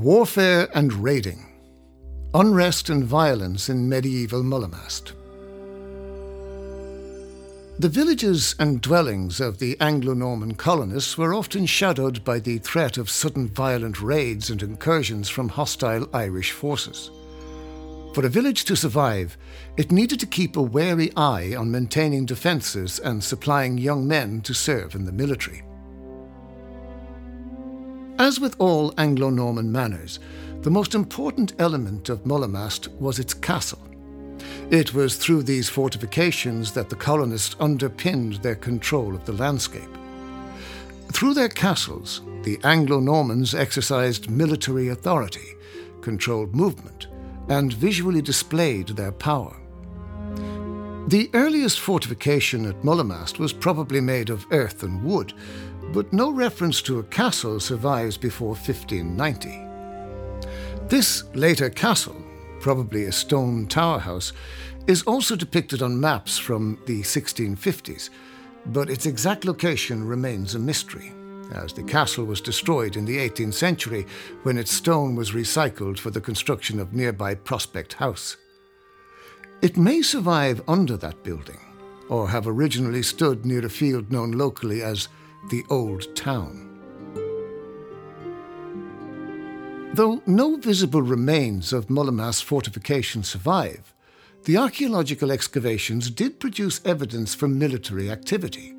[0.00, 1.44] Warfare and raiding.
[2.32, 5.12] Unrest and violence in medieval Mullamast.
[7.78, 12.96] The villages and dwellings of the Anglo Norman colonists were often shadowed by the threat
[12.96, 17.10] of sudden violent raids and incursions from hostile Irish forces.
[18.14, 19.36] For a village to survive,
[19.76, 24.54] it needed to keep a wary eye on maintaining defences and supplying young men to
[24.54, 25.62] serve in the military.
[28.20, 30.18] As with all Anglo Norman manors,
[30.60, 33.80] the most important element of Mullamast was its castle.
[34.70, 39.88] It was through these fortifications that the colonists underpinned their control of the landscape.
[41.10, 45.54] Through their castles, the Anglo Normans exercised military authority,
[46.02, 47.06] controlled movement,
[47.48, 49.56] and visually displayed their power.
[51.08, 55.32] The earliest fortification at Mullamast was probably made of earth and wood,
[55.92, 59.66] but no reference to a castle survives before 1590.
[60.88, 62.16] This later castle,
[62.60, 64.32] probably a stone tower house,
[64.86, 68.10] is also depicted on maps from the 1650s,
[68.66, 71.12] but its exact location remains a mystery,
[71.54, 74.06] as the castle was destroyed in the 18th century
[74.42, 78.36] when its stone was recycled for the construction of nearby Prospect House.
[79.62, 81.60] It may survive under that building,
[82.08, 85.08] or have originally stood near a field known locally as
[85.48, 86.66] the Old Town.
[89.94, 93.92] Though no visible remains of Mullamast fortification survive,
[94.44, 98.74] the archaeological excavations did produce evidence for military activity.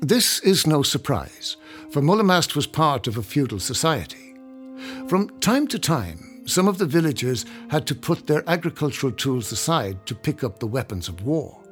[0.00, 1.56] This is no surprise,
[1.90, 4.34] for Mullamast was part of a feudal society.
[5.08, 10.04] From time to time, some of the villagers had to put their agricultural tools aside
[10.04, 11.63] to pick up the weapons of war.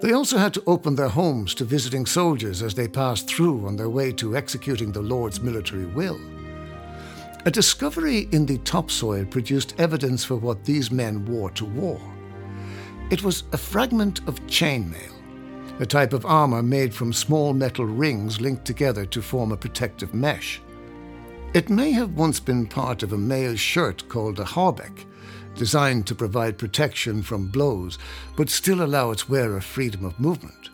[0.00, 3.76] They also had to open their homes to visiting soldiers as they passed through on
[3.76, 6.20] their way to executing the Lord's military will.
[7.46, 12.00] A discovery in the topsoil produced evidence for what these men wore to war.
[13.10, 15.12] It was a fragment of chainmail,
[15.80, 20.12] a type of armor made from small metal rings linked together to form a protective
[20.12, 20.60] mesh.
[21.52, 25.04] It may have once been part of a mail shirt called a hauberk,
[25.56, 27.98] designed to provide protection from blows,
[28.36, 30.70] but still allow its wearer freedom of movement.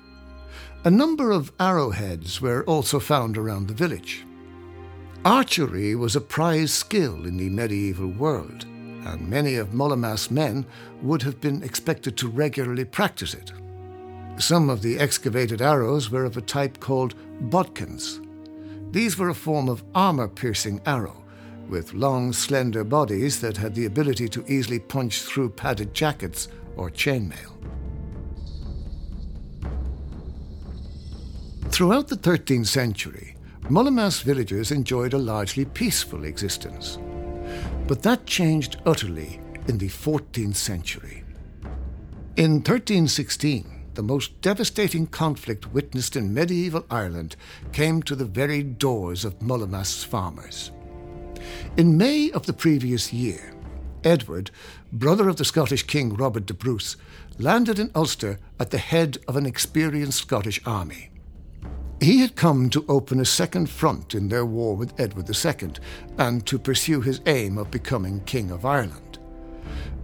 [0.85, 4.27] A number of arrowheads were also found around the village.
[5.25, 8.65] Archery was a prized skill in the medieval world,
[9.07, 10.67] and many of Mullamast's men
[11.01, 13.51] would have been expected to regularly practice it.
[14.37, 17.15] Some of the excavated arrows were of a type called
[17.49, 18.21] bodkins.
[18.91, 21.23] These were a form of armor piercing arrow
[21.69, 26.91] with long, slender bodies that had the ability to easily punch through padded jackets or
[26.91, 27.53] chainmail.
[31.71, 36.99] Throughout the 13th century, Mullamast villagers enjoyed a largely peaceful existence.
[37.87, 41.25] But that changed utterly in the 14th century.
[42.37, 47.35] In 1316, the most devastating conflict witnessed in medieval Ireland
[47.73, 50.71] came to the very doors of Mullamast's farmers.
[51.77, 53.55] In May of the previous year,
[54.05, 54.51] Edward,
[54.93, 56.97] brother of the Scottish King Robert de Bruce,
[57.39, 61.11] landed in Ulster at the head of an experienced Scottish army.
[62.01, 65.71] He had come to open a second front in their war with Edward II
[66.19, 69.06] and to pursue his aim of becoming King of Ireland.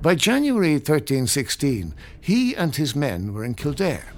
[0.03, 4.13] By January 1316, he and his men were in Kildare.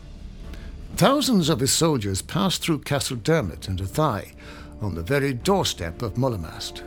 [0.96, 4.32] Thousands of his soldiers passed through Castledermot and Athy
[4.80, 6.80] on the very doorstep of Mullamast.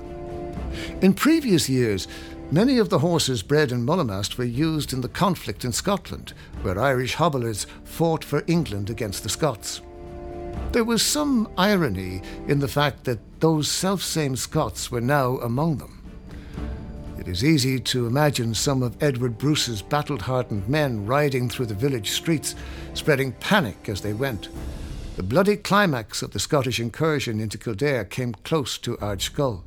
[1.04, 2.08] In previous years,
[2.50, 6.34] many of the horses bred in Mullamast were used in the conflict in Scotland,
[6.64, 9.80] where Irish hobblers fought for England against the Scots.
[10.72, 15.97] There was some irony in the fact that those selfsame Scots were now among them.
[17.28, 21.74] It is easy to imagine some of Edward Bruce's battle hardened men riding through the
[21.74, 22.56] village streets,
[22.94, 24.48] spreading panic as they went.
[25.18, 29.64] The bloody climax of the Scottish incursion into Kildare came close to Ardscull.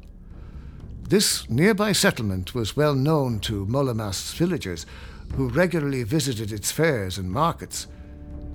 [1.06, 4.86] This nearby settlement was well known to Mullamast's villagers,
[5.34, 7.88] who regularly visited its fairs and markets.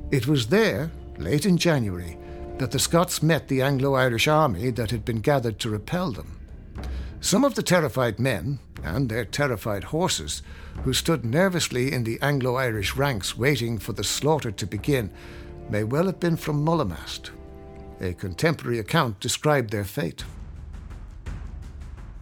[0.09, 0.89] It was there,
[1.19, 2.17] late in January,
[2.57, 6.39] that the Scots met the Anglo Irish army that had been gathered to repel them.
[7.21, 10.41] Some of the terrified men, and their terrified horses,
[10.83, 15.09] who stood nervously in the Anglo Irish ranks waiting for the slaughter to begin,
[15.69, 17.31] may well have been from Mullamast.
[17.99, 20.23] A contemporary account described their fate.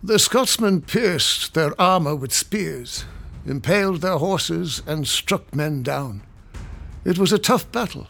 [0.01, 3.05] The Scotsmen pierced their armour with spears,
[3.45, 6.21] impaled their horses, and struck men down.
[7.05, 8.07] It was a tough battle,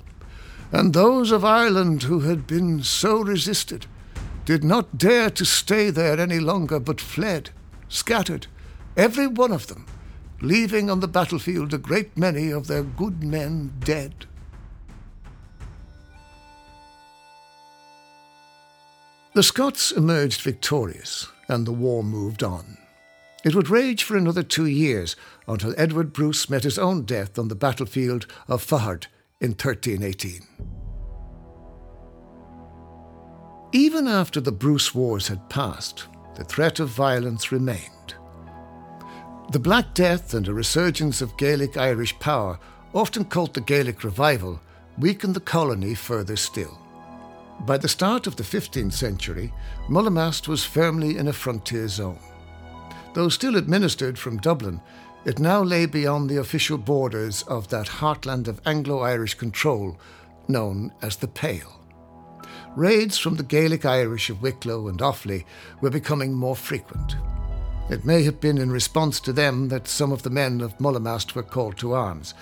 [0.71, 3.85] and those of Ireland who had been so resisted
[4.45, 7.51] did not dare to stay there any longer but fled,
[7.93, 8.47] scattered,
[8.97, 9.85] every one of them,
[10.41, 14.25] leaving on the battlefield a great many of their good men dead.
[19.33, 22.77] The Scots emerged victorious, and the war moved on.
[23.43, 25.15] It would rage for another two years
[25.47, 29.07] until Edward Bruce met his own death on the battlefield of Faughart
[29.41, 30.47] in 1318.
[33.73, 38.15] Even after the Bruce Wars had passed, the threat of violence remained.
[39.51, 42.59] The Black Death and a resurgence of Gaelic Irish power,
[42.93, 44.59] often called the Gaelic Revival,
[44.97, 46.77] weakened the colony further still.
[47.61, 49.53] By the start of the 15th century,
[49.87, 52.19] Mullamast was firmly in a frontier zone.
[53.13, 54.81] Though still administered from Dublin,
[55.25, 59.97] it now lay beyond the official borders of that heartland of Anglo Irish control
[60.47, 61.82] known as the Pale.
[62.75, 65.45] Raids from the Gaelic Irish of Wicklow and Offaly
[65.81, 67.15] were becoming more frequent.
[67.91, 71.35] It may have been in response to them that some of the men of Mullamast
[71.35, 72.33] were called to arms,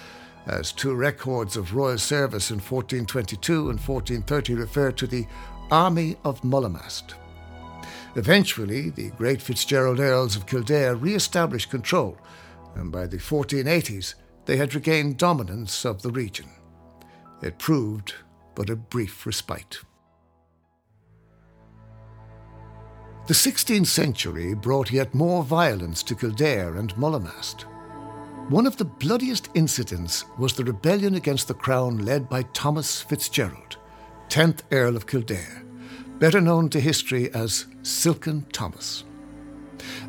[0.47, 5.27] as two records of royal service in 1422 and 1430 refer to the
[5.69, 7.15] Army of Mullamast.
[8.15, 12.17] Eventually, the great Fitzgerald Earls of Kildare re established control,
[12.75, 16.47] and by the 1480s they had regained dominance of the region.
[17.41, 18.13] It proved
[18.55, 19.81] but a brief respite.
[23.27, 27.61] The 16th century brought yet more violence to Kildare and Mullamast.
[28.49, 33.77] One of the bloodiest incidents was the rebellion against the crown led by Thomas Fitzgerald,
[34.29, 35.63] 10th Earl of Kildare,
[36.17, 39.03] better known to history as Silken Thomas.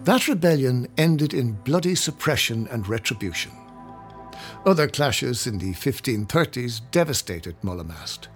[0.04, 3.52] That rebellion ended in bloody suppression and retribution.
[4.64, 8.28] Other clashes in the 1530s devastated Mullamast.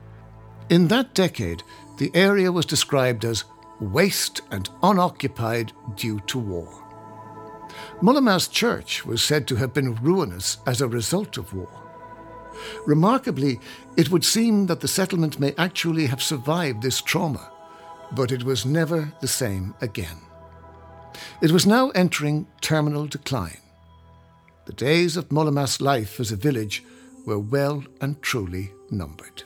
[0.69, 1.62] In that decade,
[1.96, 3.44] the area was described as
[3.81, 6.82] waste and unoccupied due to war.
[8.00, 11.69] Mullamast Church was said to have been ruinous as a result of war.
[12.87, 13.61] Remarkably,
[13.96, 17.50] it would seem that the settlement may actually have survived this trauma,
[18.12, 20.20] but it was never the same again.
[21.43, 23.61] It was now entering terminal decline.
[24.67, 26.82] The days of Mullamast's life as a village
[27.25, 29.43] were well and truly numbered.